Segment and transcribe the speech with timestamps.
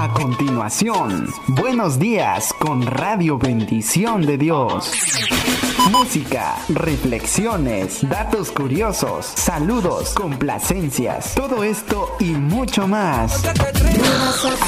[0.00, 4.90] A continuación, buenos días con Radio Bendición de Dios.
[5.90, 13.42] Música, reflexiones, datos curiosos, saludos, complacencias, todo esto y mucho más.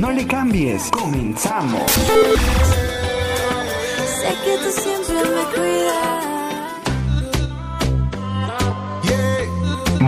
[0.00, 1.90] No le cambies, comenzamos.
[4.20, 6.32] Sé que tú siempre me cuidas.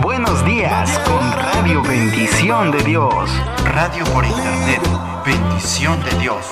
[0.01, 3.29] Buenos días con Radio Bendición de Dios.
[3.65, 4.81] Radio por internet.
[5.25, 6.45] Bendición de Dios.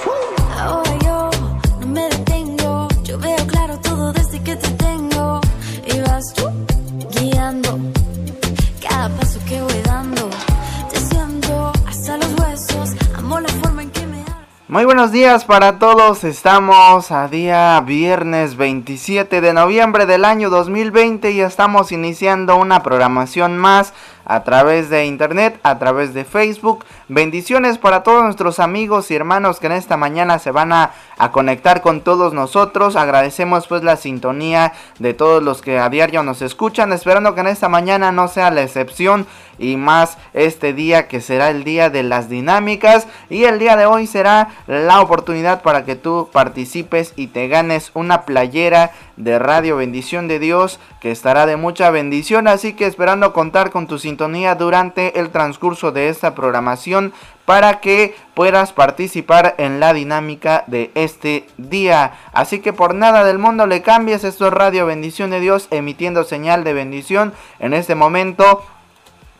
[14.74, 21.30] Muy buenos días para todos, estamos a día viernes 27 de noviembre del año 2020
[21.30, 23.94] y estamos iniciando una programación más
[24.26, 26.86] a través de internet, a través de Facebook.
[27.08, 31.32] Bendiciones para todos nuestros amigos y hermanos que en esta mañana se van a, a
[31.32, 32.96] conectar con todos nosotros.
[32.96, 37.48] Agradecemos pues la sintonía de todos los que a diario nos escuchan, esperando que en
[37.48, 39.28] esta mañana no sea la excepción
[39.60, 43.86] y más este día que será el día de las dinámicas y el día de
[43.86, 49.78] hoy será la oportunidad para que tú participes y te ganes una playera de Radio
[49.78, 54.56] Bendición de Dios que estará de mucha bendición así que esperando contar con tu sintonía
[54.56, 57.14] durante el transcurso de esta programación
[57.46, 62.14] para que puedas participar en la dinámica de este día.
[62.32, 66.24] Así que por nada del mundo le cambies, esto es Radio Bendición de Dios emitiendo
[66.24, 68.64] señal de bendición en este momento.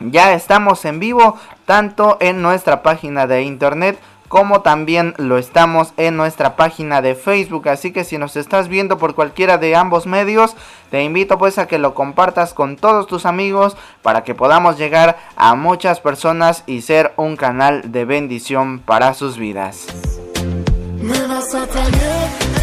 [0.00, 6.16] Ya estamos en vivo tanto en nuestra página de internet como también lo estamos en
[6.16, 7.68] nuestra página de Facebook.
[7.68, 10.56] Así que si nos estás viendo por cualquiera de ambos medios,
[10.90, 15.16] te invito pues a que lo compartas con todos tus amigos para que podamos llegar
[15.36, 19.86] a muchas personas y ser un canal de bendición para sus vidas.
[21.02, 22.54] Vas a tener.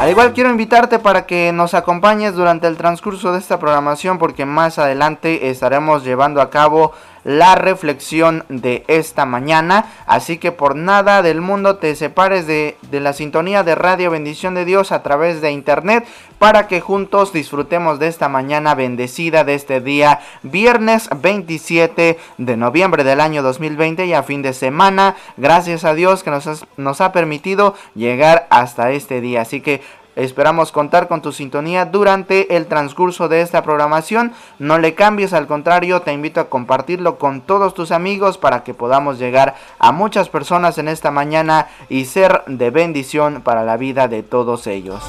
[0.00, 4.46] Al igual quiero invitarte para que nos acompañes durante el transcurso de esta programación porque
[4.46, 6.92] más adelante estaremos llevando a cabo
[7.24, 9.86] la reflexión de esta mañana.
[10.06, 14.54] Así que por nada del mundo te separes de, de la sintonía de Radio Bendición
[14.54, 16.06] de Dios a través de internet
[16.38, 23.04] para que juntos disfrutemos de esta mañana bendecida de este día viernes 27 de noviembre
[23.04, 25.16] del año 2020 y a fin de semana.
[25.36, 29.42] Gracias a Dios que nos, nos ha permitido llegar hasta este día.
[29.42, 29.82] Así que
[30.20, 34.34] Esperamos contar con tu sintonía durante el transcurso de esta programación.
[34.58, 38.74] No le cambies, al contrario, te invito a compartirlo con todos tus amigos para que
[38.74, 44.08] podamos llegar a muchas personas en esta mañana y ser de bendición para la vida
[44.08, 45.02] de todos ellos.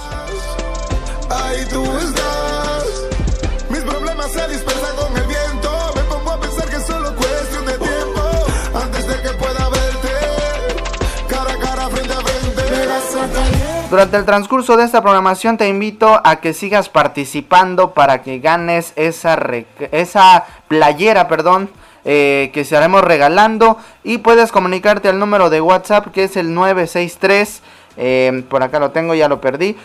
[13.91, 18.93] Durante el transcurso de esta programación te invito a que sigas participando para que ganes
[18.95, 19.37] esa,
[19.91, 21.69] esa playera, perdón,
[22.05, 27.61] eh, que estaremos regalando y puedes comunicarte al número de WhatsApp que es el 963,
[27.97, 29.75] eh, por acá lo tengo, ya lo perdí.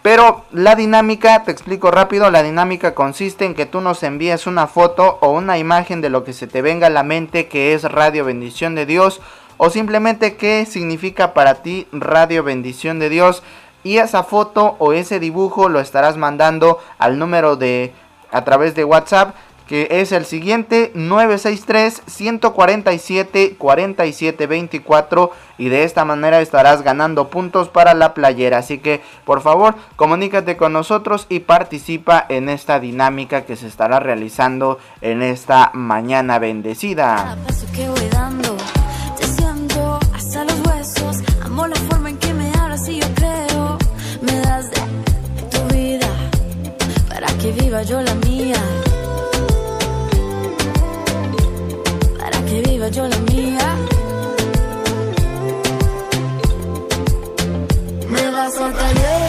[0.00, 4.68] Pero la dinámica, te explico rápido, la dinámica consiste en que tú nos envíes una
[4.68, 7.82] foto o una imagen de lo que se te venga a la mente que es
[7.82, 9.20] Radio Bendición de Dios
[9.56, 13.42] o simplemente qué significa para ti Radio Bendición de Dios.
[13.84, 17.92] Y esa foto o ese dibujo lo estarás mandando al número de
[18.32, 19.34] a través de WhatsApp
[19.66, 27.68] que es el siguiente 963 147 47 24 y de esta manera estarás ganando puntos
[27.68, 28.58] para la playera.
[28.58, 33.98] Así que por favor comunícate con nosotros y participa en esta dinámica que se estará
[33.98, 37.36] realizando en esta mañana bendecida.
[37.46, 37.66] Paso
[38.10, 38.55] dando,
[47.76, 48.56] viva yo la mía.
[52.18, 53.76] Para que viva yo la mía.
[58.08, 59.25] Me vas a traer.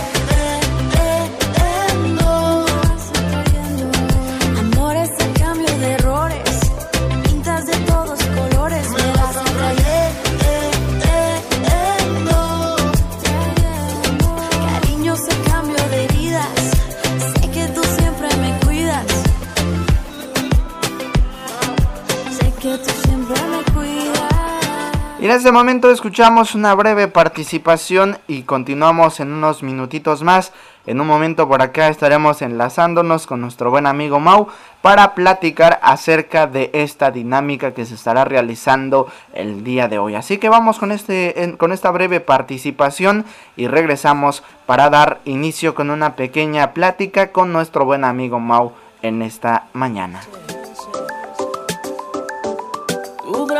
[25.27, 30.53] En este momento escuchamos una breve participación y continuamos en unos minutitos más.
[30.85, 34.47] En un momento por acá estaremos enlazándonos con nuestro buen amigo Mau
[34.81, 40.15] para platicar acerca de esta dinámica que se estará realizando el día de hoy.
[40.15, 43.25] Así que vamos con, este, con esta breve participación
[43.57, 48.71] y regresamos para dar inicio con una pequeña plática con nuestro buen amigo Mau
[49.01, 50.21] en esta mañana.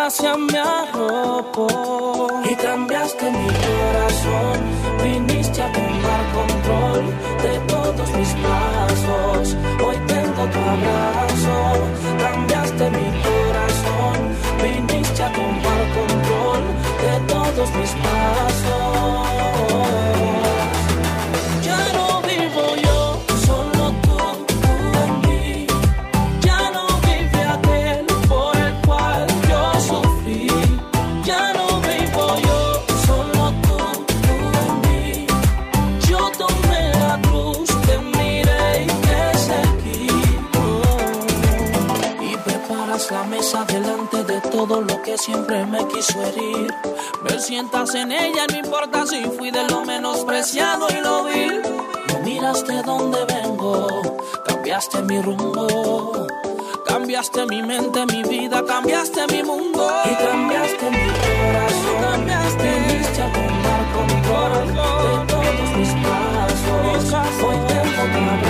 [0.07, 4.57] Gracia me arropó y cambiaste mi corazón.
[5.04, 7.04] Viniste a tomar control
[7.44, 9.57] de todos mis pasos.
[9.86, 11.57] Hoy tengo tu abrazo.
[12.19, 14.18] Cambiaste mi corazón.
[14.63, 16.63] Viniste a tomar control
[17.04, 18.56] de todos mis pasos.
[44.57, 46.74] Todo lo que siempre me quiso herir.
[47.21, 51.45] Me sientas en ella, no importa si fui de lo menospreciado y lo vi.
[52.09, 54.18] No miras de dónde vengo,
[54.48, 56.27] cambiaste mi rumbo.
[56.88, 59.92] Cambiaste mi mente, mi vida, cambiaste mi mundo.
[60.06, 62.01] Y cambiaste mi corazón.
[62.01, 62.63] Cambiaste.
[62.63, 67.44] Viniste a tomar control de todos mis pasos.
[67.44, 68.47] Hoy tengo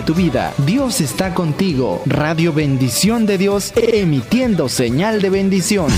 [0.00, 2.00] de tu vida, Dios está contigo.
[2.06, 5.88] Radio Bendición de Dios, emitiendo señal de bendición.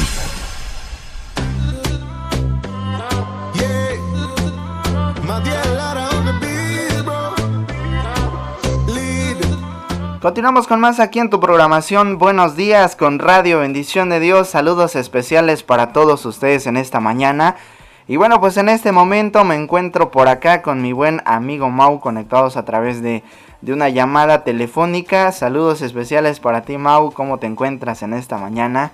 [10.21, 12.19] Continuamos con más aquí en tu programación.
[12.19, 14.49] Buenos días con Radio Bendición de Dios.
[14.49, 17.55] Saludos especiales para todos ustedes en esta mañana.
[18.09, 22.01] Y bueno, pues en este momento me encuentro por acá con mi buen amigo Mau
[22.01, 23.23] conectados a través de,
[23.63, 25.33] de una llamada telefónica.
[25.33, 27.13] Saludos especiales para ti Mau.
[27.13, 28.93] ¿Cómo te encuentras en esta mañana?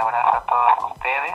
[0.00, 1.34] abrazo a todos ustedes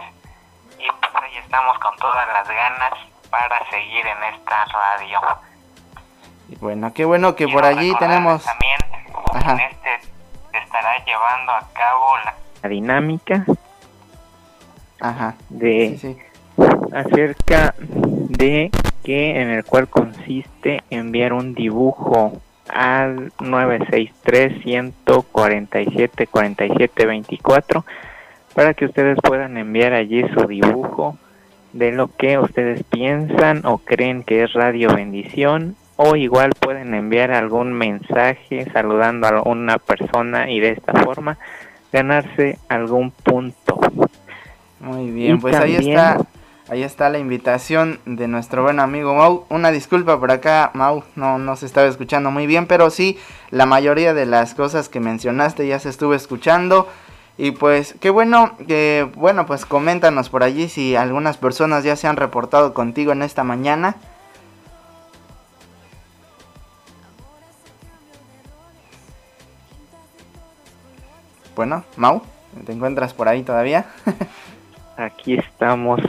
[0.79, 2.93] y pues ahí estamos con todas las ganas
[3.29, 5.19] para seguir en esta radio.
[6.47, 8.43] Y bueno, qué bueno que por allí tenemos...
[8.45, 8.77] También
[9.33, 9.51] Ajá.
[9.51, 9.99] en este
[10.51, 13.45] se estará llevando a cabo la la dinámica
[14.99, 15.35] Ajá.
[15.49, 16.17] de Sí, sí.
[16.93, 18.71] acerca de
[19.03, 22.39] que en el cual consiste enviar un dibujo
[22.69, 27.85] al 963 147 47 24
[28.55, 31.17] para que ustedes puedan enviar allí su dibujo
[31.73, 37.31] de lo que ustedes piensan o creen que es Radio Bendición o igual pueden enviar
[37.31, 41.37] algún mensaje saludando a una persona y de esta forma
[41.93, 43.79] ganarse algún punto.
[44.81, 46.17] Muy bien, Y pues ahí está.
[46.69, 49.45] Ahí está la invitación de nuestro buen amigo Mau.
[49.49, 53.19] Una disculpa por acá, Mau, no, no se estaba escuchando muy bien, pero sí,
[53.51, 56.87] la mayoría de las cosas que mencionaste ya se estuvo escuchando.
[57.37, 62.07] Y pues, qué bueno, que bueno, pues coméntanos por allí si algunas personas ya se
[62.07, 63.95] han reportado contigo en esta mañana.
[71.55, 72.21] Bueno, Mau,
[72.65, 73.85] ¿te encuentras por ahí todavía?
[74.97, 75.99] Aquí estamos.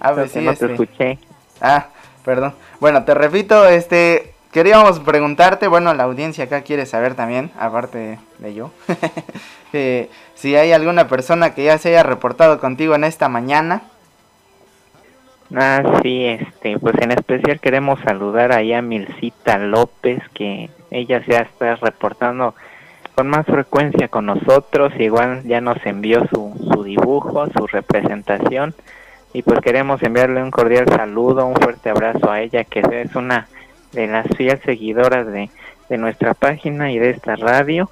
[0.00, 1.18] A ver Creo si que no este- te escuché.
[1.60, 1.86] Ah,
[2.24, 2.54] perdón.
[2.80, 8.54] Bueno, te repito, este, queríamos preguntarte, bueno, la audiencia acá quiere saber también, aparte de
[8.54, 8.70] yo,
[10.34, 13.82] si hay alguna persona que ya se haya reportado contigo en esta mañana.
[15.54, 21.36] Ah, sí, este, pues en especial queremos saludar ahí a Milcita López, que ella se
[21.36, 22.54] está reportando
[23.16, 28.74] con más frecuencia con nosotros, igual ya nos envió su, su dibujo, su representación,
[29.32, 33.48] y pues queremos enviarle un cordial saludo, un fuerte abrazo a ella, que es una
[33.92, 35.48] de las fieles seguidoras de,
[35.88, 37.88] de nuestra página y de esta radio,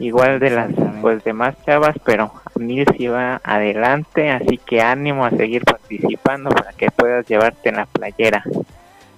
[0.00, 5.30] igual de las pues demás chavas, pero Mil sí va adelante, así que ánimo a
[5.30, 8.42] seguir participando para que puedas llevarte en la playera.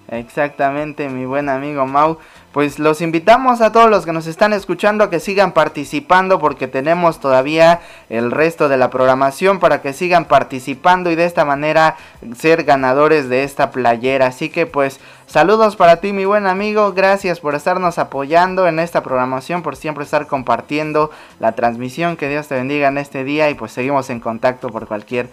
[0.08, 2.18] Exactamente, mi buen amigo Mau.
[2.52, 6.66] Pues los invitamos a todos los que nos están escuchando a que sigan participando porque
[6.66, 11.96] tenemos todavía el resto de la programación para que sigan participando y de esta manera
[12.36, 14.28] ser ganadores de esta playera.
[14.28, 19.02] Así que pues saludos para ti mi buen amigo, gracias por estarnos apoyando en esta
[19.02, 22.16] programación, por siempre estar compartiendo la transmisión.
[22.16, 25.28] Que Dios te bendiga en este día y pues seguimos en contacto por cualquier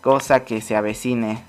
[0.00, 1.42] cosa que se avecine.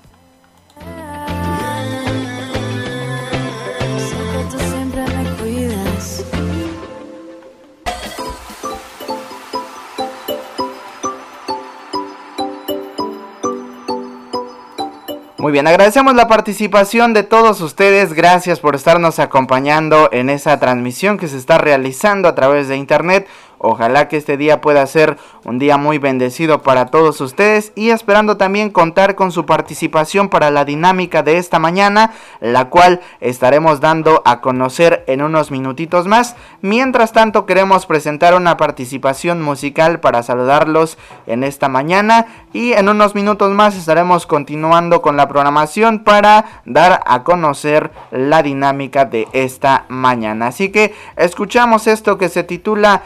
[15.42, 21.18] Muy bien, agradecemos la participación de todos ustedes, gracias por estarnos acompañando en esa transmisión
[21.18, 23.26] que se está realizando a través de internet.
[23.64, 28.36] Ojalá que este día pueda ser un día muy bendecido para todos ustedes y esperando
[28.36, 34.20] también contar con su participación para la dinámica de esta mañana, la cual estaremos dando
[34.24, 36.34] a conocer en unos minutitos más.
[36.60, 43.14] Mientras tanto queremos presentar una participación musical para saludarlos en esta mañana y en unos
[43.14, 49.84] minutos más estaremos continuando con la programación para dar a conocer la dinámica de esta
[49.88, 50.48] mañana.
[50.48, 53.02] Así que escuchamos esto que se titula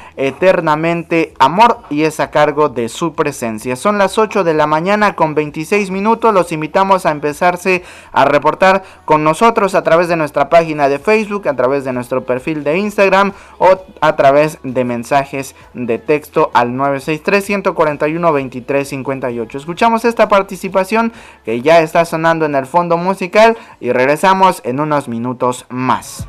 [0.46, 3.74] Eternamente Amor y es a cargo de su presencia.
[3.74, 6.32] Son las 8 de la mañana con 26 minutos.
[6.32, 11.48] Los invitamos a empezarse a reportar con nosotros a través de nuestra página de Facebook,
[11.48, 16.70] a través de nuestro perfil de Instagram o a través de mensajes de texto al
[16.74, 19.56] 963-141-2358.
[19.56, 21.12] Escuchamos esta participación
[21.44, 26.28] que ya está sonando en el fondo musical y regresamos en unos minutos más.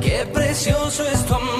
[0.00, 1.57] Qué precioso es tu amor,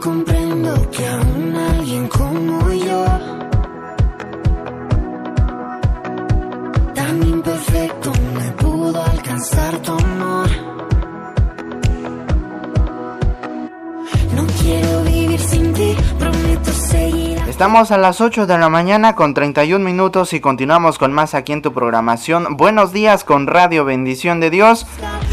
[0.00, 3.04] Comprendo que aún alguien como yo,
[6.94, 10.48] tan imperfecto, me pudo alcanzar tu amor.
[14.34, 17.38] No quiero vivir sin ti, prometo seguir.
[17.48, 21.52] Estamos a las 8 de la mañana con 31 minutos y continuamos con más aquí
[21.52, 22.56] en tu programación.
[22.56, 24.86] Buenos días con Radio Bendición de Dios.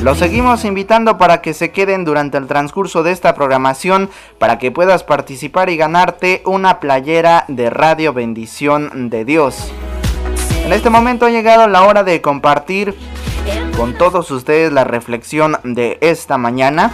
[0.04, 4.70] Los seguimos invitando para que se queden durante el transcurso de esta programación para que
[4.70, 9.72] puedas participar y ganarte una playera de Radio Bendición de Dios.
[10.66, 12.98] En este momento ha llegado la hora de compartir
[13.78, 16.92] con todos ustedes la reflexión de esta mañana.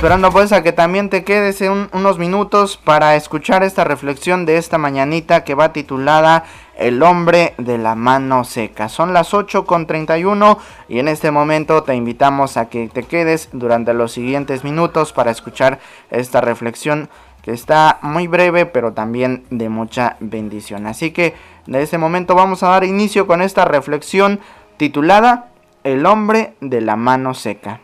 [0.00, 4.56] Esperando pues a que también te quedes en unos minutos para escuchar esta reflexión de
[4.56, 8.88] esta mañanita que va titulada El hombre de la mano seca.
[8.88, 10.58] Son las 8 con 31
[10.88, 15.30] y en este momento te invitamos a que te quedes durante los siguientes minutos para
[15.30, 17.10] escuchar esta reflexión
[17.42, 20.86] que está muy breve pero también de mucha bendición.
[20.86, 21.34] Así que
[21.66, 24.40] de este momento vamos a dar inicio con esta reflexión
[24.78, 25.50] titulada
[25.84, 27.80] El hombre de la mano seca.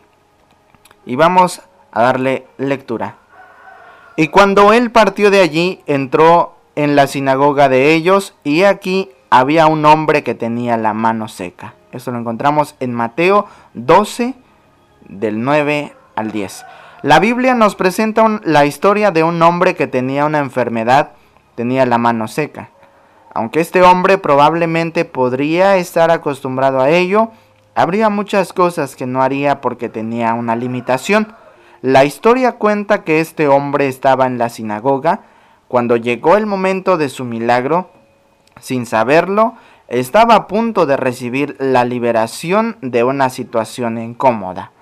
[1.04, 1.60] Y vamos
[1.96, 3.16] a darle lectura.
[4.16, 9.66] Y cuando él partió de allí, entró en la sinagoga de ellos, y aquí había
[9.66, 11.72] un hombre que tenía la mano seca.
[11.92, 14.34] Esto lo encontramos en Mateo 12,
[15.08, 16.66] del 9 al 10.
[17.00, 21.12] La Biblia nos presenta la historia de un hombre que tenía una enfermedad,
[21.54, 22.68] tenía la mano seca.
[23.32, 27.30] Aunque este hombre probablemente podría estar acostumbrado a ello,
[27.74, 31.34] habría muchas cosas que no haría porque tenía una limitación.
[31.82, 35.20] La historia cuenta que este hombre estaba en la sinagoga
[35.68, 37.90] cuando llegó el momento de su milagro.
[38.60, 39.54] Sin saberlo,
[39.88, 44.72] estaba a punto de recibir la liberación de una situación incómoda.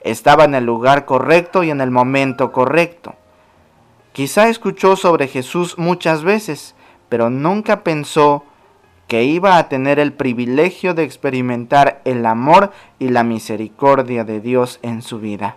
[0.00, 3.14] Estaba en el lugar correcto y en el momento correcto.
[4.12, 6.76] Quizá escuchó sobre Jesús muchas veces,
[7.08, 8.44] pero nunca pensó
[9.08, 14.78] que iba a tener el privilegio de experimentar el amor y la misericordia de Dios
[14.82, 15.56] en su vida.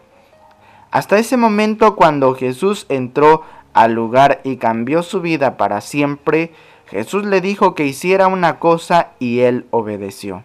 [0.92, 6.52] Hasta ese momento cuando Jesús entró al lugar y cambió su vida para siempre,
[6.88, 10.44] Jesús le dijo que hiciera una cosa y él obedeció.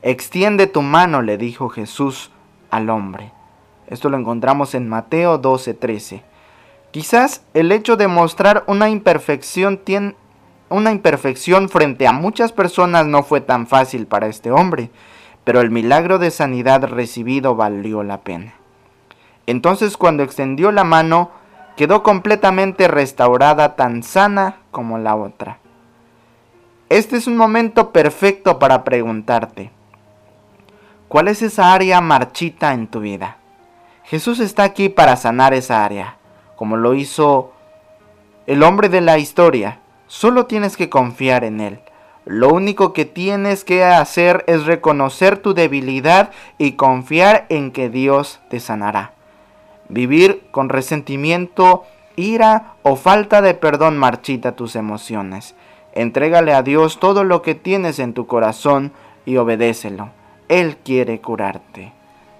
[0.00, 2.30] Extiende tu mano, le dijo Jesús
[2.70, 3.30] al hombre.
[3.86, 6.22] Esto lo encontramos en Mateo 12:13.
[6.90, 9.80] Quizás el hecho de mostrar una imperfección,
[10.70, 14.90] una imperfección frente a muchas personas no fue tan fácil para este hombre,
[15.44, 18.54] pero el milagro de sanidad recibido valió la pena.
[19.46, 21.30] Entonces cuando extendió la mano,
[21.76, 25.58] quedó completamente restaurada tan sana como la otra.
[26.88, 29.70] Este es un momento perfecto para preguntarte,
[31.08, 33.38] ¿cuál es esa área marchita en tu vida?
[34.04, 36.16] Jesús está aquí para sanar esa área,
[36.56, 37.52] como lo hizo
[38.46, 39.80] el hombre de la historia.
[40.06, 41.80] Solo tienes que confiar en Él.
[42.26, 48.40] Lo único que tienes que hacer es reconocer tu debilidad y confiar en que Dios
[48.50, 49.12] te sanará.
[49.92, 51.84] Vivir con resentimiento,
[52.16, 55.54] ira o falta de perdón marchita tus emociones.
[55.92, 58.92] Entrégale a Dios todo lo que tienes en tu corazón
[59.26, 60.08] y obedécelo.
[60.48, 61.92] Él quiere curarte.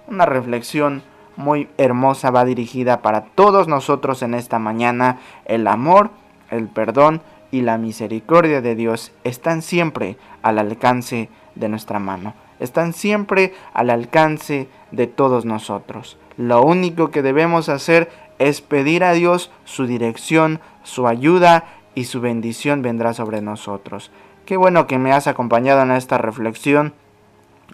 [0.09, 1.03] Una reflexión
[1.37, 5.19] muy hermosa va dirigida para todos nosotros en esta mañana.
[5.45, 6.11] El amor,
[6.51, 12.33] el perdón y la misericordia de Dios están siempre al alcance de nuestra mano.
[12.61, 16.17] Están siempre al alcance de todos nosotros.
[16.37, 21.64] Lo único que debemos hacer es pedir a Dios su dirección, su ayuda
[21.95, 24.11] y su bendición vendrá sobre nosotros.
[24.47, 26.95] Qué bueno que me has acompañado en esta reflexión.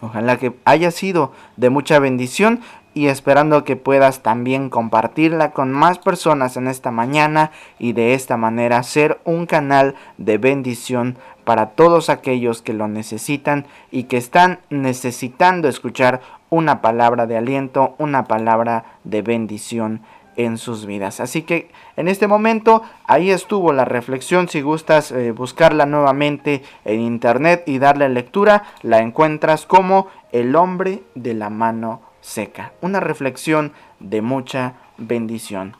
[0.01, 2.61] Ojalá que haya sido de mucha bendición
[2.94, 8.37] y esperando que puedas también compartirla con más personas en esta mañana y de esta
[8.37, 11.16] manera ser un canal de bendición
[11.49, 17.95] para todos aquellos que lo necesitan y que están necesitando escuchar una palabra de aliento,
[17.97, 20.03] una palabra de bendición
[20.37, 21.21] en sus vidas.
[21.21, 24.51] Así que en este momento ahí estuvo la reflexión.
[24.51, 31.03] Si gustas eh, buscarla nuevamente en internet y darle lectura, la encuentras como el hombre
[31.15, 32.75] de la mano seca.
[32.83, 35.77] Una reflexión de mucha bendición.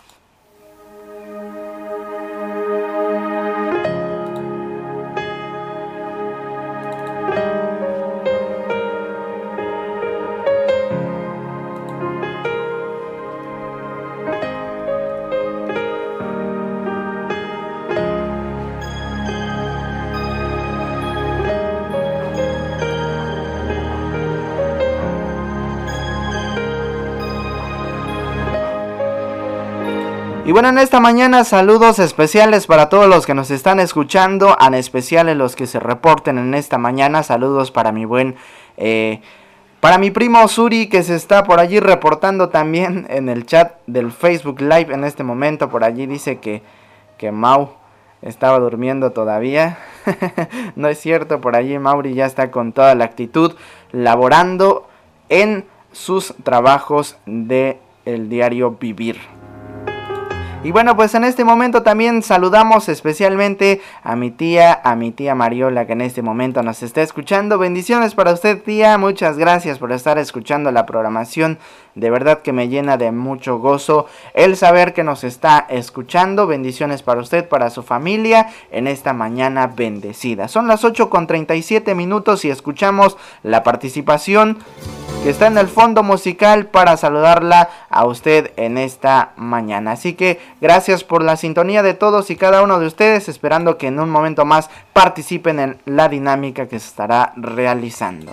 [30.49, 34.73] Y bueno, en esta mañana saludos especiales para todos los que nos están escuchando, en
[34.73, 37.23] especial los que se reporten en esta mañana.
[37.23, 38.35] Saludos para mi buen
[38.79, 39.21] eh,
[39.81, 44.11] Para mi primo Suri que se está por allí reportando también en el chat del
[44.11, 45.69] Facebook Live en este momento.
[45.69, 46.63] Por allí dice que,
[47.19, 47.75] que Mau
[48.23, 49.77] estaba durmiendo todavía.
[50.77, 53.55] no es cierto, por allí Mauri ya está con toda la actitud
[53.93, 54.89] laborando
[55.29, 59.19] en sus trabajos de el diario Vivir.
[60.65, 65.37] Y bueno, pues en este momento también saludamos especialmente a mi tía, a mi tía
[65.37, 67.59] Mariola que en este momento nos está escuchando.
[67.59, 71.59] Bendiciones para usted tía, muchas gracias por estar escuchando la programación.
[71.99, 76.47] De verdad que me llena de mucho gozo el saber que nos está escuchando.
[76.47, 80.49] Bendiciones para usted, para su familia en esta mañana bendecida.
[80.49, 84.59] Son las 8 con 37 minutos y escuchamos la participación
[85.23, 89.93] que está en el fondo musical para saludarla a usted en esta mañana.
[89.93, 93.89] Así que gracias por la sintonía de todos y cada uno de ustedes, esperando que
[93.89, 98.33] en un momento más participen en la dinámica que se estará realizando.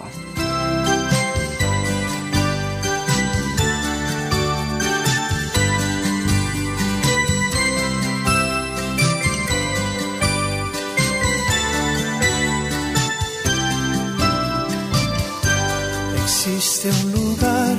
[16.47, 17.75] Existe un lugar,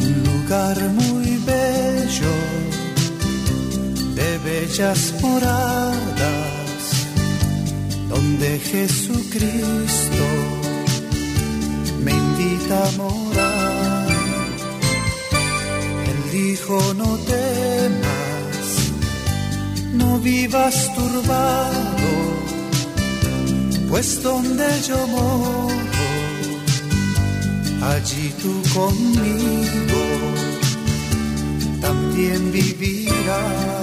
[0.00, 2.34] un lugar muy bello,
[4.16, 6.80] de bellas moradas,
[8.08, 10.26] donde Jesucristo
[12.02, 14.08] me invita a morar.
[16.10, 18.66] Él dijo, no temas,
[19.92, 22.10] no vivas turbado,
[23.88, 25.67] pues donde yo moro,
[27.82, 30.02] allí tú conmigo
[31.80, 33.78] también vivirás.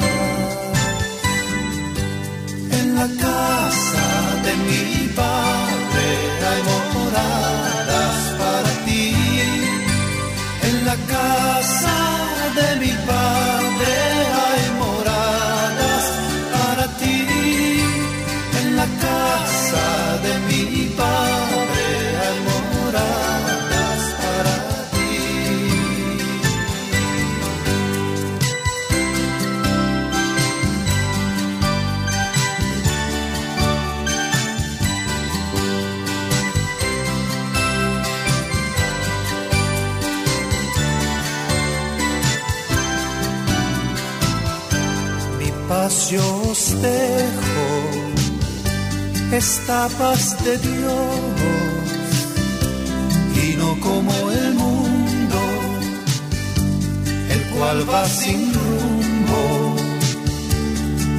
[2.71, 4.07] En la casa
[4.45, 6.07] de mi padre
[6.49, 6.61] hay
[6.97, 9.13] moradas para ti.
[10.67, 11.97] En la casa
[12.59, 13.93] de mi padre
[14.45, 16.03] hay moradas
[16.53, 17.19] para ti.
[18.59, 19.85] En la casa
[20.25, 21.44] de mi padre
[45.85, 47.67] paz yo os dejo,
[49.31, 51.19] esta paz de Dios,
[53.43, 55.39] y no como el mundo,
[57.33, 59.43] el cual va sin rumbo,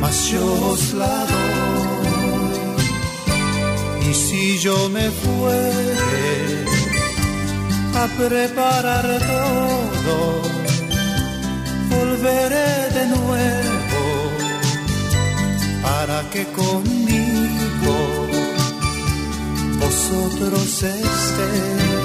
[0.00, 2.06] mas yo os la doy.
[4.10, 6.64] Y si yo me fuere
[8.02, 10.18] a preparar todo,
[11.90, 13.75] volveré de nuevo
[16.36, 17.96] que conmigo
[19.80, 21.95] vosotros estéis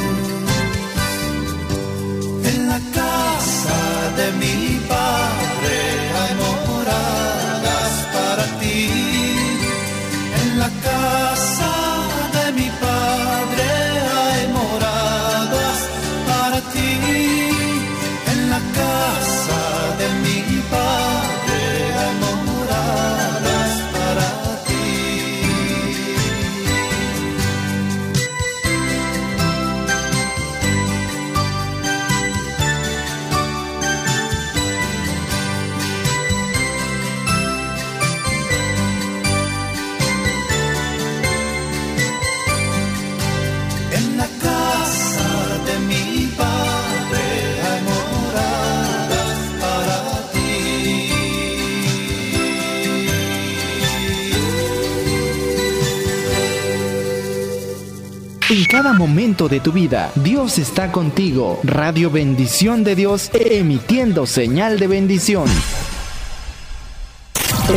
[58.72, 61.60] cada momento de tu vida, Dios está contigo.
[61.62, 65.46] Radio Bendición de Dios, emitiendo señal de bendición.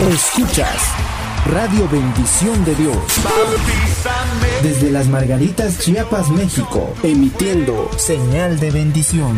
[0.08, 0.82] Escuchas
[1.46, 2.96] Radio Bendición de Dios.
[4.62, 9.36] Desde las Margaritas, Chiapas, México, emitiendo señal de bendición.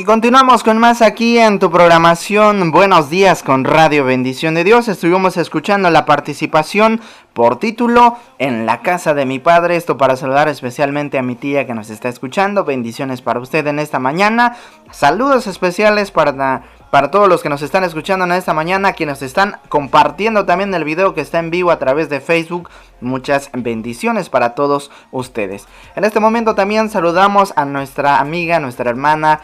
[0.00, 4.88] Y continuamos con más aquí en tu programación Buenos días con Radio Bendición de Dios.
[4.88, 7.02] Estuvimos escuchando la participación
[7.34, 9.76] por título En la casa de mi padre.
[9.76, 12.64] Esto para saludar especialmente a mi tía que nos está escuchando.
[12.64, 14.56] Bendiciones para usted en esta mañana.
[14.90, 19.58] Saludos especiales para, para todos los que nos están escuchando en esta mañana, quienes están
[19.68, 22.70] compartiendo también el video que está en vivo a través de Facebook.
[23.02, 25.66] Muchas bendiciones para todos ustedes.
[25.94, 29.42] En este momento también saludamos a nuestra amiga, nuestra hermana.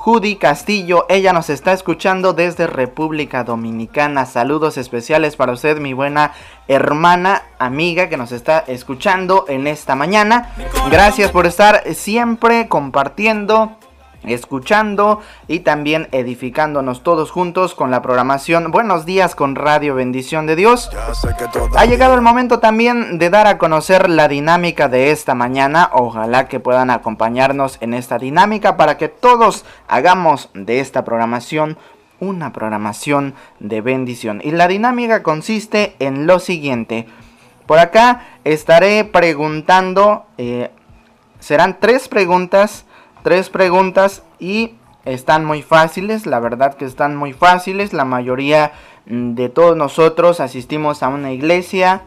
[0.00, 4.24] Judy Castillo, ella nos está escuchando desde República Dominicana.
[4.24, 6.32] Saludos especiales para usted, mi buena
[6.68, 10.54] hermana, amiga que nos está escuchando en esta mañana.
[10.90, 13.76] Gracias por estar siempre compartiendo
[14.24, 20.56] escuchando y también edificándonos todos juntos con la programación Buenos días con Radio Bendición de
[20.56, 20.90] Dios.
[21.76, 25.90] Ha llegado el momento también de dar a conocer la dinámica de esta mañana.
[25.92, 31.78] Ojalá que puedan acompañarnos en esta dinámica para que todos hagamos de esta programación
[32.20, 34.40] una programación de bendición.
[34.44, 37.06] Y la dinámica consiste en lo siguiente.
[37.66, 40.70] Por acá estaré preguntando, eh,
[41.38, 42.84] serán tres preguntas
[43.22, 47.92] tres preguntas y están muy fáciles, la verdad que están muy fáciles.
[47.92, 48.72] La mayoría
[49.06, 52.02] mm, de todos nosotros asistimos a una iglesia,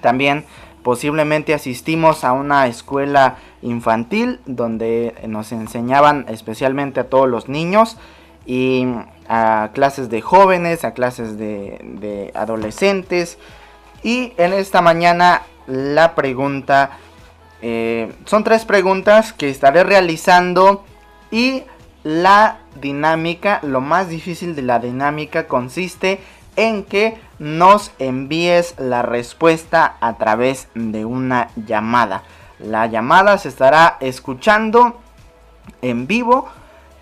[0.00, 0.44] también
[0.82, 7.96] posiblemente asistimos a una escuela infantil donde nos enseñaban especialmente a todos los niños
[8.44, 8.86] y
[9.28, 13.38] a clases de jóvenes, a clases de, adolescentes.
[14.02, 16.98] Y en esta mañana la pregunta
[17.62, 20.84] eh, son tres preguntas que estaré realizando
[21.30, 21.62] y
[22.02, 26.20] la dinámica, lo más difícil de la dinámica consiste
[26.56, 32.24] en que nos envíes la respuesta a través de una llamada.
[32.58, 35.00] La llamada se estará escuchando
[35.80, 36.48] en vivo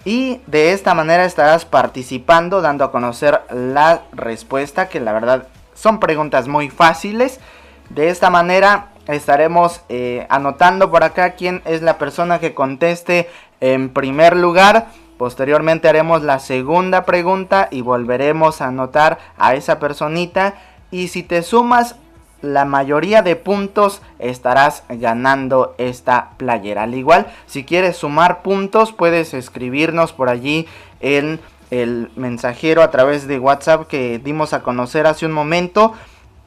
[0.04, 6.00] y de esta manera estarás participando dando a conocer la respuesta que la verdad son
[6.00, 7.40] preguntas muy fáciles.
[7.88, 13.28] De esta manera estaremos eh, anotando por acá quién es la persona que conteste
[13.60, 14.88] en primer lugar.
[15.18, 20.54] Posteriormente haremos la segunda pregunta y volveremos a anotar a esa personita.
[20.90, 21.96] Y si te sumas
[22.42, 26.84] la mayoría de puntos estarás ganando esta playera.
[26.84, 30.66] Al igual, si quieres sumar puntos, puedes escribirnos por allí
[31.00, 35.94] en el mensajero a través de WhatsApp que dimos a conocer hace un momento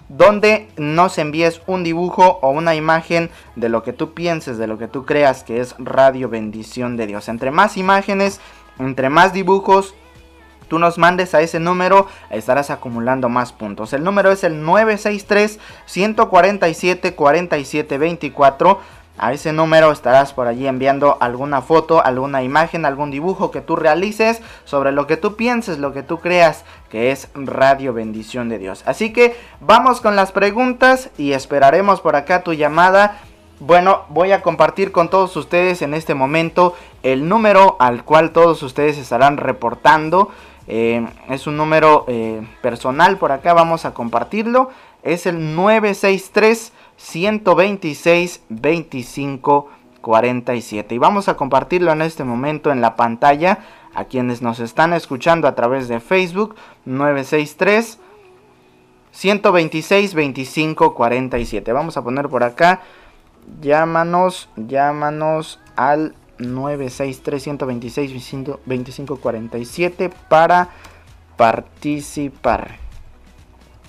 [0.10, 4.78] donde nos envíes un dibujo o una imagen de lo que tú pienses, de lo
[4.78, 7.30] que tú creas que es Radio Bendición de Dios.
[7.30, 8.40] Entre más imágenes,
[8.80, 9.96] entre más dibujos
[10.68, 13.94] tú nos mandes a ese número, estarás acumulando más puntos.
[13.94, 18.80] El número es el 963 147 47 24
[19.18, 23.76] a ese número estarás por allí enviando alguna foto, alguna imagen, algún dibujo que tú
[23.76, 28.58] realices sobre lo que tú pienses, lo que tú creas que es Radio Bendición de
[28.58, 28.84] Dios.
[28.88, 33.20] Así que vamos con las preguntas y esperaremos por acá tu llamada.
[33.60, 38.64] Bueno, voy a compartir con todos ustedes en este momento el número al cual todos
[38.64, 40.32] ustedes estarán reportando.
[40.68, 44.70] Eh, es un número eh, personal por acá, vamos a compartirlo.
[45.04, 46.72] Es el 963
[47.04, 50.96] 126 25 47.
[50.96, 53.60] Y vamos a compartirlo en este momento en la pantalla
[53.94, 58.00] a quienes nos están escuchando a través de Facebook 963
[59.12, 61.74] 126 25 47.
[61.74, 62.82] Vamos a poner por acá
[63.62, 70.70] llámanos, llámanos al 963 126 25 47 para
[71.36, 72.78] participar.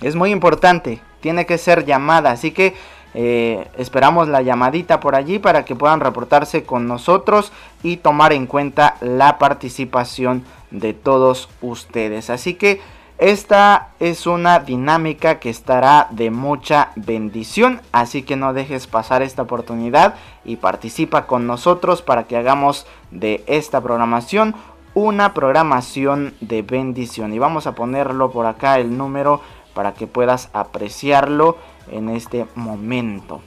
[0.01, 2.75] Es muy importante, tiene que ser llamada, así que
[3.15, 8.47] eh, esperamos la llamadita por allí para que puedan reportarse con nosotros y tomar en
[8.47, 12.29] cuenta la participación de todos ustedes.
[12.29, 12.81] Así que
[13.19, 19.43] esta es una dinámica que estará de mucha bendición, así que no dejes pasar esta
[19.43, 24.57] oportunidad y participa con nosotros para que hagamos de esta programación
[24.95, 27.33] una programación de bendición.
[27.33, 29.41] Y vamos a ponerlo por acá el número
[29.75, 31.57] para que puedas apreciarlo
[31.91, 33.41] en este momento.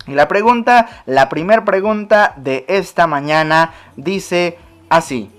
[0.08, 4.58] Y la pregunta, la primera pregunta de esta mañana dice
[4.90, 5.30] así.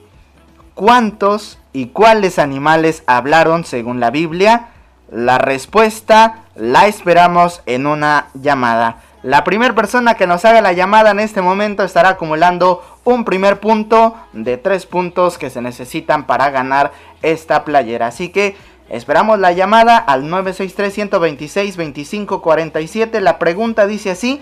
[0.74, 4.73] ¿Cuántos y cuáles animales hablaron según la Biblia?
[5.14, 9.04] La respuesta la esperamos en una llamada.
[9.22, 13.60] La primera persona que nos haga la llamada en este momento estará acumulando un primer
[13.60, 18.08] punto de tres puntos que se necesitan para ganar esta playera.
[18.08, 18.56] Así que
[18.90, 23.20] esperamos la llamada al 963-126-2547.
[23.20, 24.42] La pregunta dice así,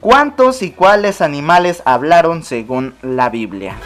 [0.00, 3.76] ¿cuántos y cuáles animales hablaron según la Biblia?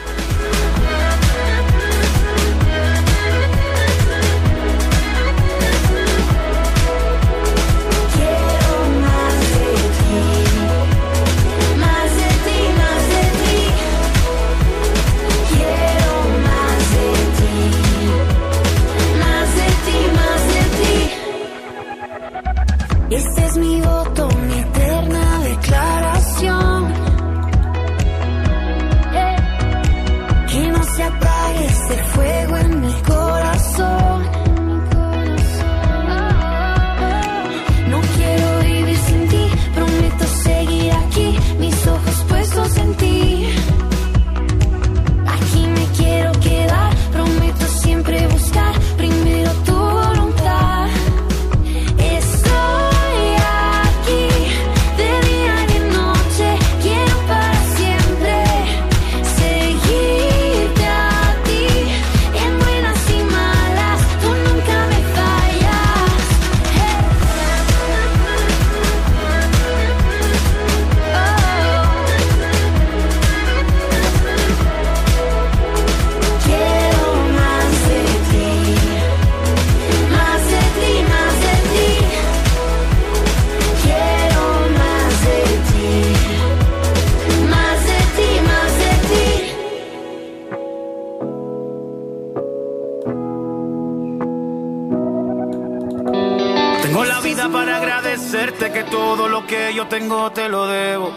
[100.22, 101.10] Tengo te lo debo.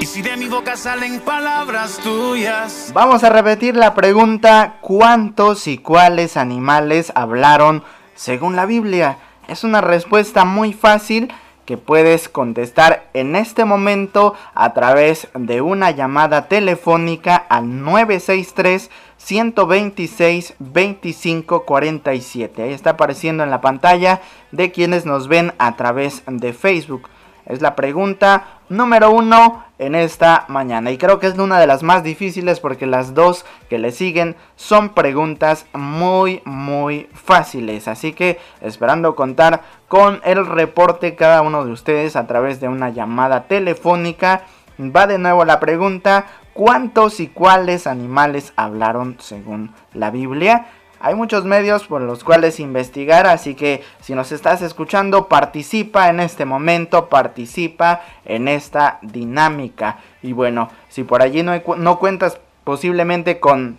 [0.00, 5.78] Y si de mi boca salen palabras tuyas, Vamos a repetir la pregunta, ¿cuántos y
[5.78, 7.84] cuáles animales hablaron
[8.14, 9.18] según la Biblia?
[9.46, 11.32] Es una respuesta muy fácil
[11.64, 18.90] que puedes contestar en este momento a través de una llamada telefónica al 963
[19.24, 22.62] 126 2547.
[22.62, 24.20] Ahí está apareciendo en la pantalla
[24.50, 27.08] de quienes nos ven a través de Facebook.
[27.46, 30.90] Es la pregunta número uno en esta mañana.
[30.90, 34.36] Y creo que es una de las más difíciles porque las dos que le siguen
[34.56, 37.88] son preguntas muy, muy fáciles.
[37.88, 42.90] Así que esperando contar con el reporte cada uno de ustedes a través de una
[42.90, 44.44] llamada telefónica.
[44.80, 50.66] Va de nuevo la pregunta, ¿cuántos y cuáles animales hablaron según la Biblia?
[51.00, 56.20] Hay muchos medios por los cuales investigar, así que si nos estás escuchando, participa en
[56.20, 59.98] este momento, participa en esta dinámica.
[60.22, 63.78] Y bueno, si por allí no, no cuentas posiblemente con,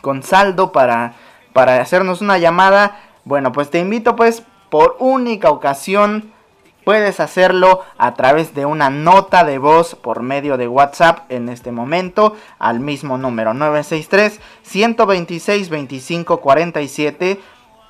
[0.00, 1.14] con saldo para,
[1.52, 6.32] para hacernos una llamada, bueno, pues te invito pues por única ocasión
[6.84, 11.72] Puedes hacerlo a través de una nota de voz por medio de WhatsApp en este
[11.72, 17.40] momento al mismo número 963 126 25 47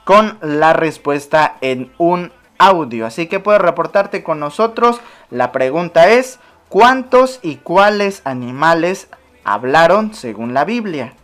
[0.05, 3.07] con la respuesta en un audio.
[3.07, 5.01] Así que puedes reportarte con nosotros.
[5.30, 9.09] La pregunta es, ¿cuántos y cuáles animales
[9.45, 11.14] hablaron según la Biblia?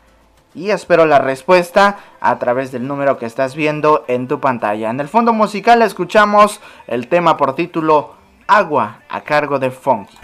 [0.56, 4.88] Y espero la respuesta a través del número que estás viendo en tu pantalla.
[4.88, 8.14] En el fondo musical escuchamos el tema por título
[8.46, 10.16] Agua a cargo de Funky.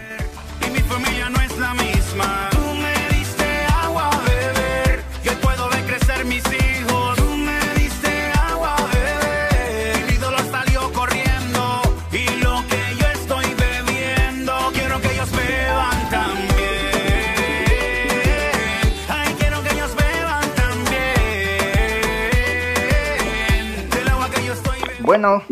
[25.15, 25.43] Bueno,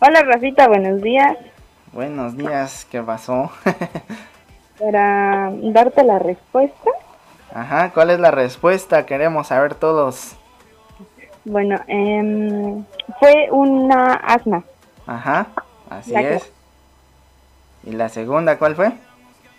[0.00, 1.36] Hola Rafita, buenos días.
[1.92, 3.50] buenos días, ¿qué pasó?
[4.80, 6.90] Para darte la respuesta,
[7.54, 9.04] Ajá, ¿cuál es la respuesta?
[9.04, 10.36] Queremos saber todos.
[11.44, 12.82] Bueno, em,
[13.18, 14.64] fue una asna.
[15.06, 15.48] Ajá,
[15.90, 16.52] así La que- es.
[17.84, 18.90] ¿Y la segunda cuál fue?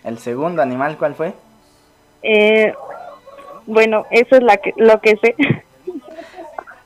[0.02, 1.34] ¿El segundo animal cuál fue?
[2.24, 2.74] Eh,
[3.64, 5.36] bueno, eso es la que, lo que sé.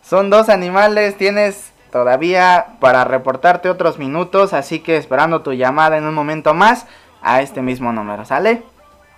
[0.03, 6.05] Son dos animales, tienes todavía para reportarte otros minutos, así que esperando tu llamada en
[6.05, 6.87] un momento más
[7.23, 8.63] a este mismo número, ¿sale?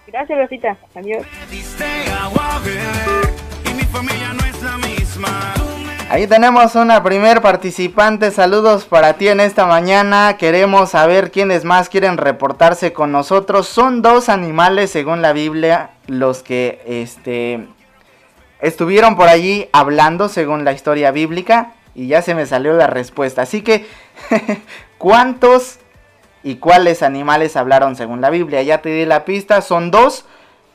[0.08, 0.76] Gracias, Rosita.
[0.94, 1.24] Adiós.
[6.10, 11.88] Ahí tenemos una primer participante, saludos para ti en esta mañana, queremos saber quiénes más
[11.88, 17.66] quieren reportarse con nosotros, son dos animales según la Biblia los que este
[18.60, 23.42] estuvieron por allí hablando según la historia bíblica y ya se me salió la respuesta,
[23.42, 23.86] así que
[24.98, 25.78] ¿cuántos
[26.42, 28.62] y cuáles animales hablaron según la Biblia?
[28.62, 30.26] Ya te di la pista, son dos,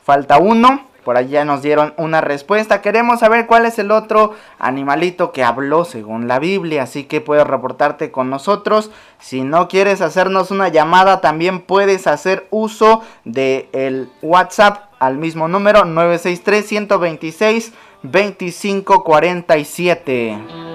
[0.04, 0.88] falta uno.
[1.04, 2.82] Por allí ya nos dieron una respuesta.
[2.82, 6.82] Queremos saber cuál es el otro animalito que habló según la Biblia.
[6.82, 8.90] Así que puedes reportarte con nosotros.
[9.18, 15.48] Si no quieres hacernos una llamada, también puedes hacer uso del el WhatsApp al mismo
[15.48, 20.69] número 963 126 2547.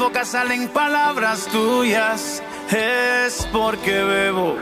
[0.00, 4.56] Boca salen palabras tuyas, es porque bebo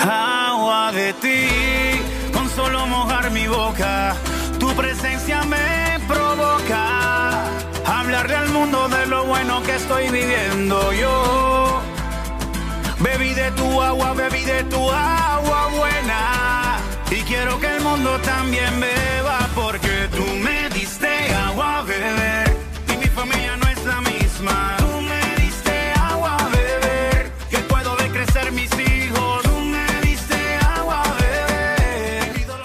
[0.00, 1.48] agua de ti.
[2.32, 4.14] Con solo mojar mi boca,
[4.58, 7.44] tu presencia me provoca.
[7.84, 11.82] Hablarle al mundo de lo bueno que estoy viviendo yo.
[13.00, 16.78] Bebí de tu agua, bebí de tu agua buena.
[17.10, 22.53] Y quiero que el mundo también beba porque tú me diste agua a beber.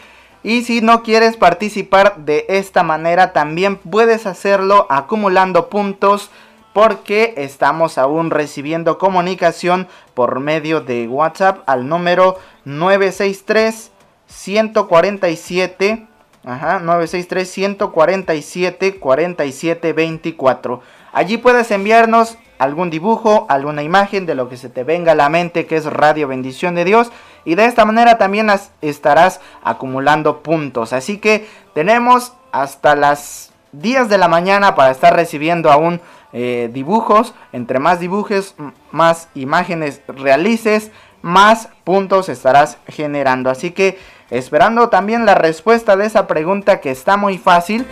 [0.44, 6.32] Y si no quieres participar de esta manera, también puedes hacerlo acumulando puntos
[6.76, 13.94] porque estamos aún recibiendo comunicación por medio de WhatsApp al número 963
[14.28, 16.06] 147
[16.44, 20.82] Ajá, 963 147 47 24.
[21.14, 25.30] Allí puedes enviarnos algún dibujo, alguna imagen de lo que se te venga a la
[25.30, 27.10] mente que es Radio Bendición de Dios
[27.46, 28.52] y de esta manera también
[28.82, 30.92] estarás acumulando puntos.
[30.92, 36.02] Así que tenemos hasta las 10 de la mañana para estar recibiendo aún
[36.38, 37.34] eh, dibujos.
[37.54, 38.56] Entre más dibujes,
[38.92, 43.50] más imágenes realices, más puntos estarás generando.
[43.50, 43.98] Así que
[44.30, 47.88] esperando también la respuesta de esa pregunta que está muy fácil.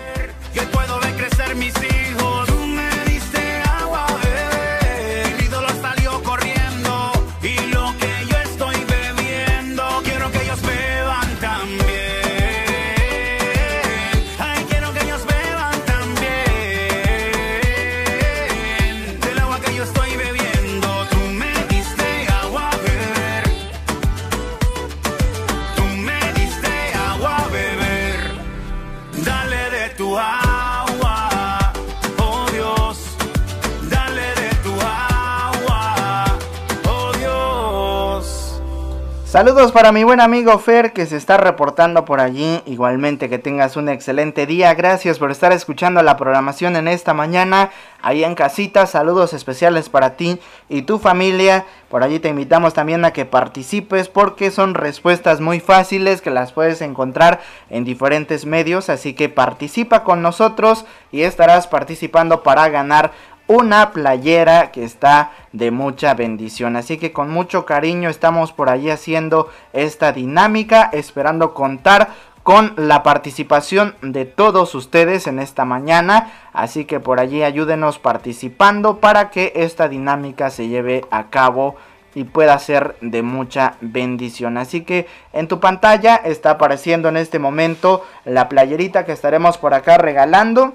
[39.33, 42.61] Saludos para mi buen amigo Fer que se está reportando por allí.
[42.67, 44.71] Igualmente que tengas un excelente día.
[44.75, 47.71] Gracias por estar escuchando la programación en esta mañana.
[48.03, 51.65] Ahí en casita, saludos especiales para ti y tu familia.
[51.89, 56.51] Por allí te invitamos también a que participes porque son respuestas muy fáciles que las
[56.51, 58.87] puedes encontrar en diferentes medios.
[58.89, 63.11] Así que participa con nosotros y estarás participando para ganar
[63.47, 66.75] una playera que está de mucha bendición.
[66.75, 72.09] Así que con mucho cariño estamos por allí haciendo esta dinámica, esperando contar
[72.43, 76.31] con la participación de todos ustedes en esta mañana.
[76.51, 81.75] Así que por allí ayúdenos participando para que esta dinámica se lleve a cabo
[82.15, 84.57] y pueda ser de mucha bendición.
[84.57, 89.73] Así que en tu pantalla está apareciendo en este momento la playerita que estaremos por
[89.73, 90.73] acá regalando.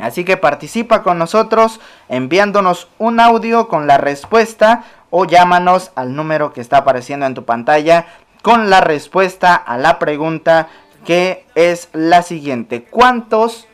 [0.00, 6.52] Así que participa con nosotros enviándonos un audio con la respuesta o llámanos al número
[6.52, 8.06] que está apareciendo en tu pantalla
[8.42, 10.68] con la respuesta a la pregunta
[11.04, 12.84] que es la siguiente.
[12.84, 13.68] ¿Cuántos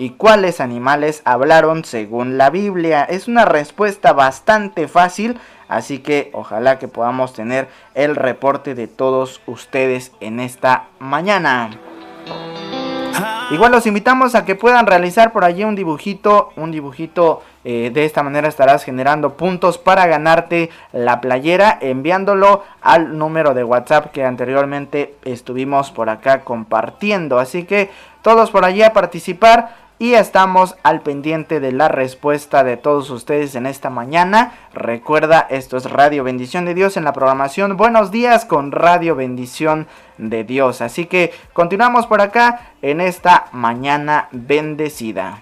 [0.00, 3.02] ¿Y cuáles animales hablaron según la Biblia?
[3.02, 9.40] Es una respuesta bastante fácil, así que ojalá que podamos tener el reporte de todos
[9.46, 11.70] ustedes en esta mañana.
[13.50, 18.04] Igual los invitamos a que puedan realizar por allí un dibujito, un dibujito eh, de
[18.04, 24.22] esta manera estarás generando puntos para ganarte la playera enviándolo al número de WhatsApp que
[24.22, 27.38] anteriormente estuvimos por acá compartiendo.
[27.38, 27.90] Así que
[28.20, 33.54] todos por allí a participar y estamos al pendiente de la respuesta de todos ustedes
[33.54, 34.52] en esta mañana.
[34.72, 39.86] Recuerda, esto es Radio Bendición de Dios en la programación Buenos días con Radio Bendición
[40.18, 40.80] de Dios.
[40.80, 45.40] Así que continuamos por acá en esta mañana bendecida.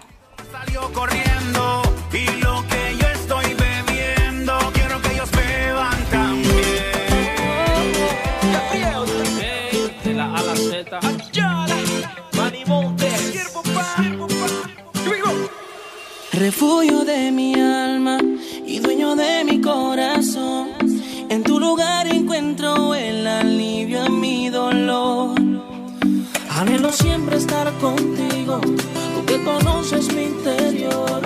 [16.39, 18.19] Refugio de mi alma
[18.63, 20.69] y dueño de mi corazón.
[21.29, 25.35] En tu lugar encuentro el alivio a mi dolor.
[26.51, 31.21] Anhelo siempre estar contigo, tú que conoces mi interior.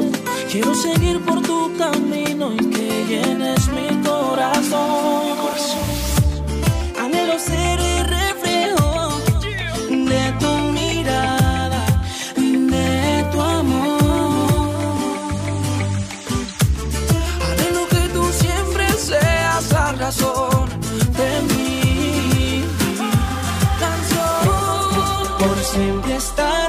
[0.50, 4.72] Quiero seguir por tu camino y que llenes mi corazón.
[5.38, 5.91] Anhelo
[25.72, 26.61] siempre estarán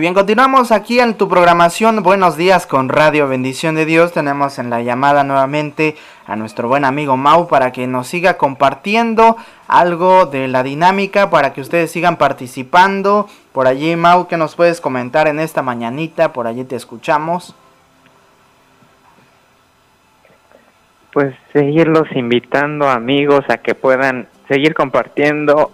[0.00, 4.14] Bien, continuamos aquí en tu programación Buenos días con Radio Bendición de Dios.
[4.14, 5.94] Tenemos en la llamada nuevamente
[6.26, 9.36] a nuestro buen amigo Mau para que nos siga compartiendo
[9.68, 13.28] algo de la dinámica, para que ustedes sigan participando.
[13.52, 16.32] Por allí, Mau, ¿qué nos puedes comentar en esta mañanita?
[16.32, 17.54] Por allí te escuchamos.
[21.12, 25.72] pues seguirlos invitando amigos a que puedan seguir compartiendo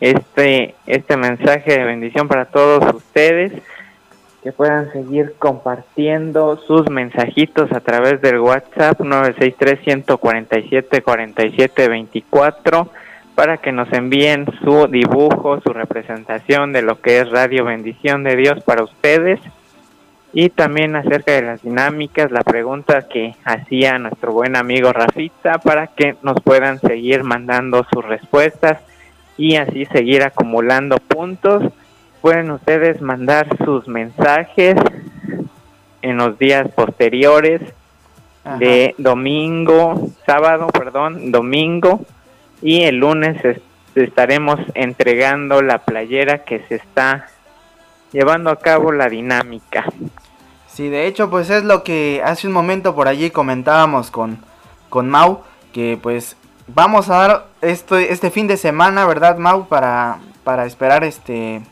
[0.00, 3.52] este este mensaje de bendición para todos ustedes
[4.42, 12.88] que puedan seguir compartiendo sus mensajitos a través del WhatsApp 963 147 47 24
[13.34, 18.34] para que nos envíen su dibujo, su representación de lo que es Radio Bendición de
[18.34, 19.38] Dios para ustedes.
[20.32, 25.86] Y también acerca de las dinámicas, la pregunta que hacía nuestro buen amigo Rafita para
[25.86, 28.80] que nos puedan seguir mandando sus respuestas
[29.38, 31.72] y así seguir acumulando puntos.
[32.20, 34.74] Pueden ustedes mandar sus mensajes
[36.02, 37.62] en los días posteriores
[38.58, 42.00] de domingo, sábado, perdón, domingo
[42.62, 43.60] y el lunes es-
[43.94, 47.26] estaremos entregando la playera que se está
[48.12, 49.84] llevando a cabo la dinámica.
[50.66, 54.38] Sí, de hecho, pues es lo que hace un momento por allí comentábamos con,
[54.88, 56.36] con Mau, que pues
[56.68, 59.66] vamos a dar esto, este fin de semana, ¿verdad, Mau?
[59.66, 61.62] Para, para esperar este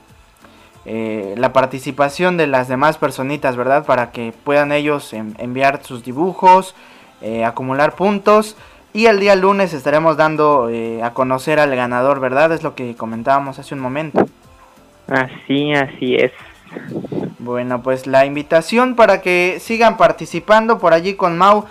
[0.84, 3.84] eh, la participación de las demás personitas, ¿verdad?
[3.84, 6.74] Para que puedan ellos en- enviar sus dibujos,
[7.22, 8.56] eh, acumular puntos.
[8.92, 12.52] Y el día lunes estaremos dando eh, a conocer al ganador, ¿verdad?
[12.52, 14.26] Es lo que comentábamos hace un momento.
[15.08, 16.32] Así, así es.
[17.38, 21.64] Bueno, pues la invitación para que sigan participando por allí con Mau.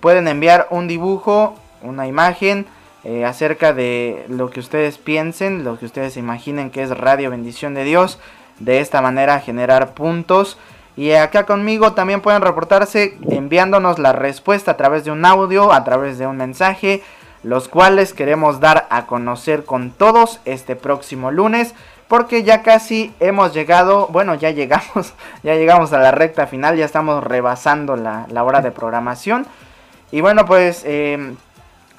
[0.00, 2.66] pueden enviar un dibujo, una imagen
[3.02, 7.74] eh, acerca de lo que ustedes piensen, lo que ustedes imaginen que es Radio Bendición
[7.74, 8.18] de Dios.
[8.58, 10.58] De esta manera generar puntos.
[10.96, 15.82] Y acá conmigo también pueden reportarse enviándonos la respuesta a través de un audio, a
[15.82, 17.02] través de un mensaje,
[17.42, 21.74] los cuales queremos dar a conocer con todos este próximo lunes.
[22.06, 26.84] Porque ya casi hemos llegado, bueno, ya llegamos, ya llegamos a la recta final, ya
[26.84, 29.46] estamos rebasando la, hora de programación.
[30.12, 31.34] Y bueno, pues eh,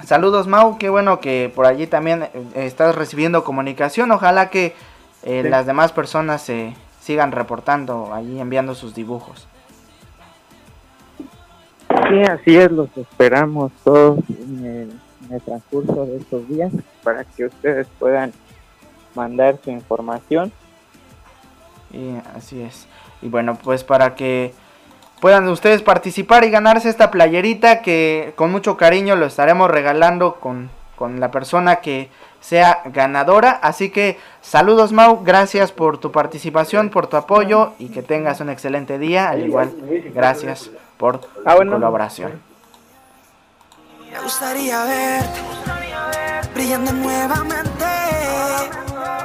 [0.04, 4.10] saludos Mau, qué bueno que por allí también eh, estás recibiendo comunicación.
[4.12, 4.74] Ojalá que
[5.22, 5.48] eh, Sí.
[5.48, 9.46] las demás personas se sigan reportando allí, enviando sus dibujos.
[12.08, 16.72] Sí, así es, los esperamos todos en el, en el transcurso de estos días
[17.02, 18.32] para que ustedes puedan
[19.14, 20.52] mandar su información.
[21.92, 22.86] Y así es.
[23.20, 24.52] Y bueno, pues para que
[25.22, 30.68] puedan ustedes participar y ganarse esta playerita que con mucho cariño lo estaremos regalando con,
[30.96, 32.10] con la persona que
[32.40, 33.52] sea ganadora.
[33.52, 38.50] Así que saludos Mau, gracias por tu participación, por tu apoyo y que tengas un
[38.50, 39.28] excelente día.
[39.30, 39.72] Al igual,
[40.12, 42.42] gracias por tu colaboración.
[44.10, 45.40] Me gustaría verte
[46.52, 47.84] brillando nuevamente.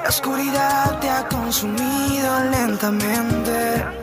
[0.04, 3.97] La oscuridad te ha consumido lentamente.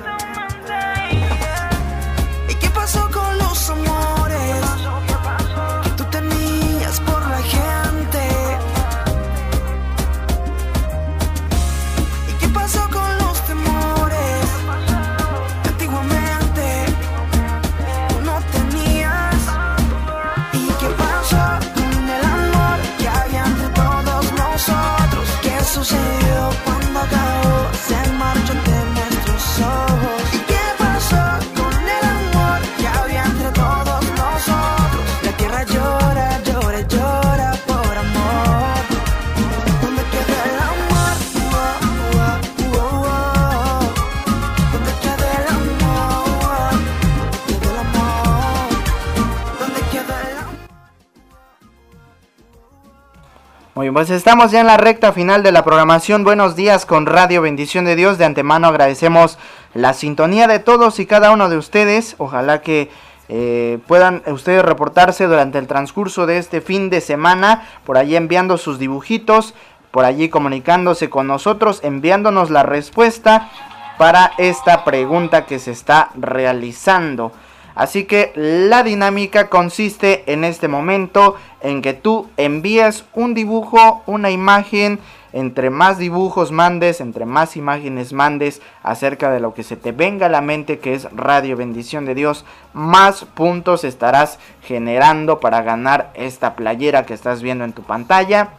[53.74, 56.22] Muy bien, pues estamos ya en la recta final de la programación.
[56.22, 58.18] Buenos días con Radio Bendición de Dios.
[58.18, 59.36] De antemano agradecemos
[59.74, 62.14] la sintonía de todos y cada uno de ustedes.
[62.18, 62.88] Ojalá que
[63.28, 68.58] eh, puedan ustedes reportarse durante el transcurso de este fin de semana, por allí enviando
[68.58, 69.54] sus dibujitos,
[69.90, 73.50] por allí comunicándose con nosotros, enviándonos la respuesta
[73.98, 77.32] para esta pregunta que se está realizando.
[77.74, 84.30] Así que la dinámica consiste en este momento en que tú envíes un dibujo, una
[84.30, 85.00] imagen,
[85.32, 90.26] entre más dibujos mandes, entre más imágenes mandes acerca de lo que se te venga
[90.26, 96.12] a la mente que es Radio Bendición de Dios, más puntos estarás generando para ganar
[96.14, 98.50] esta playera que estás viendo en tu pantalla.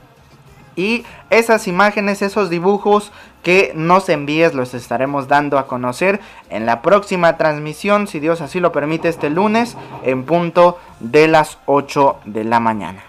[0.75, 3.13] Y esas imágenes, esos dibujos
[3.45, 6.19] que nos envíes los estaremos dando a conocer
[6.49, 11.59] en la próxima transmisión, si Dios así lo permite, este lunes en punto de las
[11.67, 13.03] 8 de la mañana.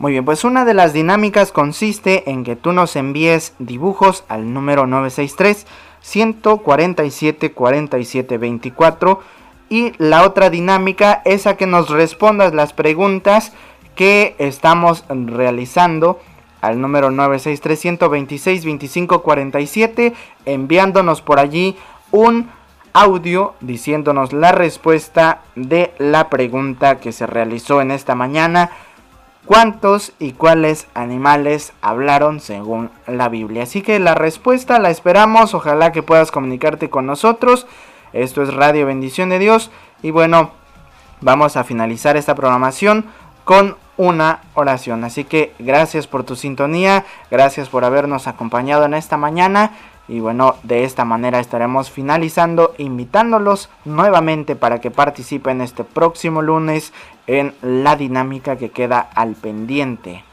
[0.00, 4.54] Muy bien, pues una de las dinámicas consiste en que tú nos envíes dibujos al
[4.54, 5.66] número 963
[6.00, 9.20] 147 47 24
[9.68, 13.52] y la otra dinámica es a que nos respondas las preguntas
[13.94, 16.18] que estamos realizando
[16.62, 20.14] al número 963 126 25 47
[20.46, 21.76] enviándonos por allí
[22.10, 22.48] un
[22.94, 28.70] audio diciéndonos la respuesta de la pregunta que se realizó en esta mañana
[29.44, 33.64] cuántos y cuáles animales hablaron según la Biblia.
[33.64, 37.66] Así que la respuesta la esperamos, ojalá que puedas comunicarte con nosotros.
[38.12, 39.70] Esto es Radio Bendición de Dios
[40.02, 40.52] y bueno,
[41.20, 43.06] vamos a finalizar esta programación
[43.44, 45.04] con una oración.
[45.04, 49.72] Así que gracias por tu sintonía, gracias por habernos acompañado en esta mañana.
[50.10, 56.92] Y bueno, de esta manera estaremos finalizando, invitándolos nuevamente para que participen este próximo lunes
[57.28, 60.24] en la dinámica que queda al pendiente.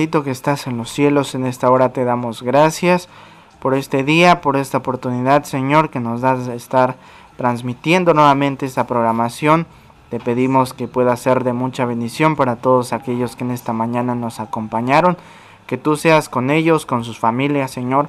[0.00, 3.10] Bendito que estás en los cielos, en esta hora te damos gracias
[3.60, 6.96] por este día, por esta oportunidad, Señor, que nos das de estar
[7.36, 9.66] transmitiendo nuevamente esta programación.
[10.08, 14.14] Te pedimos que pueda ser de mucha bendición para todos aquellos que en esta mañana
[14.14, 15.18] nos acompañaron.
[15.66, 18.08] Que tú seas con ellos, con sus familias, Señor.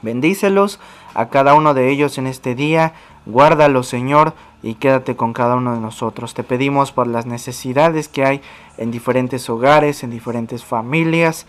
[0.00, 0.80] Bendícelos
[1.12, 2.94] a cada uno de ellos en este día.
[3.26, 4.32] Guárdalos, Señor,
[4.64, 6.32] y quédate con cada uno de nosotros.
[6.32, 8.40] Te pedimos por las necesidades que hay
[8.78, 11.46] en diferentes hogares, en diferentes familias.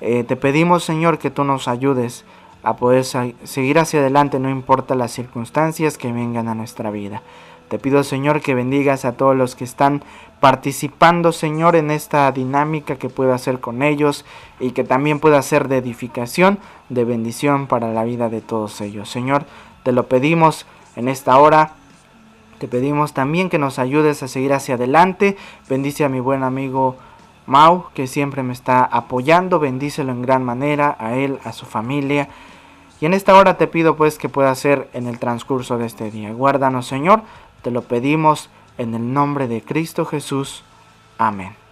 [0.00, 2.24] Eh, te pedimos, Señor, que tú nos ayudes
[2.64, 7.22] a poder seguir hacia adelante, no importa las circunstancias que vengan a nuestra vida.
[7.68, 10.02] Te pido, Señor, que bendigas a todos los que están
[10.40, 14.24] participando, Señor, en esta dinámica que pueda hacer con ellos
[14.58, 19.08] y que también pueda ser de edificación, de bendición para la vida de todos ellos.
[19.08, 19.44] Señor,
[19.84, 21.74] te lo pedimos en esta hora.
[22.58, 25.36] Te pedimos también que nos ayudes a seguir hacia adelante.
[25.68, 26.96] Bendice a mi buen amigo
[27.46, 29.58] Mau, que siempre me está apoyando.
[29.58, 32.28] Bendícelo en gran manera, a él, a su familia.
[33.00, 36.10] Y en esta hora te pido pues que pueda ser en el transcurso de este
[36.10, 36.32] día.
[36.32, 37.22] Guárdanos, Señor.
[37.62, 40.64] Te lo pedimos en el nombre de Cristo Jesús.
[41.16, 41.67] Amén.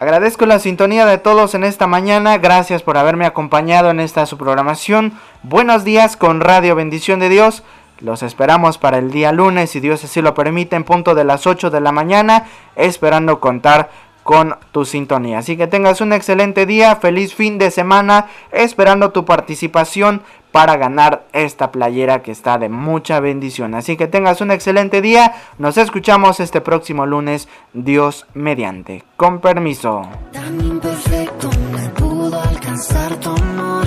[0.00, 2.38] Agradezco la sintonía de todos en esta mañana.
[2.38, 5.12] Gracias por haberme acompañado en esta su programación.
[5.42, 7.64] Buenos días con Radio Bendición de Dios.
[7.98, 11.46] Los esperamos para el día lunes, si Dios así lo permite, en punto de las
[11.46, 12.46] 8 de la mañana,
[12.76, 13.90] esperando contar
[14.22, 15.38] con tu sintonía.
[15.38, 21.24] Así que tengas un excelente día, feliz fin de semana, esperando tu participación para ganar
[21.32, 23.74] esta playera que está de mucha bendición.
[23.74, 25.34] Así que tengas un excelente día.
[25.58, 29.04] Nos escuchamos este próximo lunes, Dios mediante.
[29.16, 30.02] Con permiso.
[30.32, 33.86] Tan imperfecto me pudo alcanzar tu amor.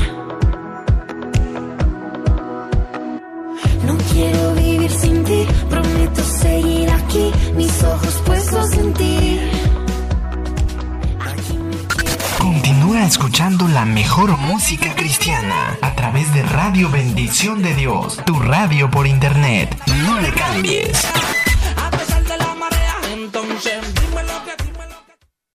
[3.86, 8.93] No quiero vivir sin ti, prometo seguir aquí, mis ojos puestos en.
[13.02, 19.08] Escuchando la mejor música cristiana a través de Radio Bendición de Dios, tu radio por
[19.08, 19.76] internet.
[20.06, 21.04] No le cambies.
[21.76, 23.93] A pesar de la marea, entonces